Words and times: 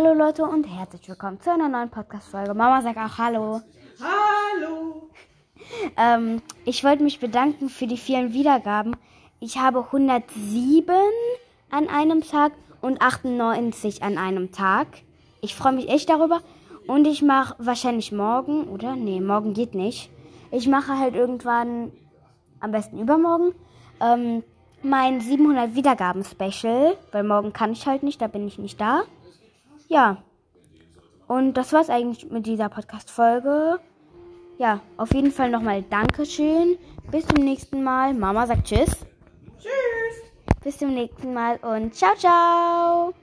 Hallo 0.00 0.12
Leute 0.14 0.44
und 0.44 0.62
herzlich 0.62 1.08
willkommen 1.08 1.40
zu 1.40 1.52
einer 1.52 1.68
neuen 1.68 1.90
Podcast-Folge. 1.90 2.54
Mama 2.54 2.80
sagt 2.82 2.98
auch 2.98 3.18
Hallo. 3.18 3.60
Hallo. 4.00 5.10
Ähm, 5.96 6.40
ich 6.64 6.84
wollte 6.84 7.02
mich 7.02 7.18
bedanken 7.18 7.68
für 7.68 7.88
die 7.88 7.96
vielen 7.96 8.32
Wiedergaben. 8.32 8.94
Ich 9.40 9.58
habe 9.58 9.80
107 9.80 10.94
an 11.70 11.88
einem 11.88 12.22
Tag 12.22 12.52
und 12.80 13.02
98 13.02 14.04
an 14.04 14.18
einem 14.18 14.52
Tag. 14.52 14.86
Ich 15.40 15.56
freue 15.56 15.72
mich 15.72 15.88
echt 15.88 16.08
darüber. 16.08 16.42
Und 16.86 17.04
ich 17.04 17.20
mache 17.22 17.56
wahrscheinlich 17.58 18.12
morgen, 18.12 18.68
oder? 18.68 18.94
Nee, 18.94 19.20
morgen 19.20 19.52
geht 19.52 19.74
nicht. 19.74 20.10
Ich 20.52 20.68
mache 20.68 20.96
halt 20.96 21.16
irgendwann, 21.16 21.90
am 22.60 22.70
besten 22.70 23.00
übermorgen, 23.00 23.52
ähm, 24.00 24.44
mein 24.80 25.20
700 25.20 25.74
Wiedergaben 25.74 26.22
Special. 26.22 26.96
Weil 27.10 27.24
morgen 27.24 27.52
kann 27.52 27.72
ich 27.72 27.84
halt 27.84 28.04
nicht, 28.04 28.22
da 28.22 28.28
bin 28.28 28.46
ich 28.46 28.58
nicht 28.58 28.80
da. 28.80 29.02
Ja. 29.88 30.22
Und 31.26 31.54
das 31.54 31.72
war's 31.72 31.90
eigentlich 31.90 32.30
mit 32.30 32.46
dieser 32.46 32.68
Podcast-Folge. 32.68 33.80
Ja, 34.58 34.80
auf 34.96 35.12
jeden 35.14 35.30
Fall 35.30 35.50
nochmal 35.50 35.82
Dankeschön. 35.82 36.78
Bis 37.10 37.26
zum 37.26 37.44
nächsten 37.44 37.82
Mal. 37.82 38.14
Mama 38.14 38.46
sagt 38.46 38.66
Tschüss. 38.66 38.90
Tschüss. 39.58 40.32
Bis 40.62 40.78
zum 40.78 40.94
nächsten 40.94 41.32
Mal 41.32 41.56
und 41.58 41.94
ciao, 41.94 42.14
ciao. 42.16 43.14